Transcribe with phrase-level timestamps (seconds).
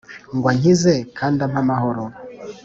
[0.35, 2.03] Ngw ankize kand' amp' amahoro.